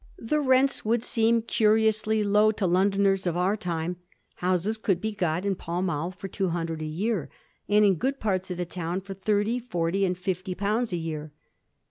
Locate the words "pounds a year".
10.55-11.31